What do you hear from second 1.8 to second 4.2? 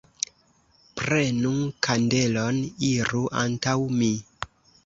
kandelon, iru antaŭ mi!